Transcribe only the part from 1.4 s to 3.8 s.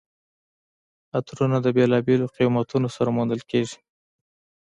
د بېلابېلو قیمتونو سره موندل کیږي.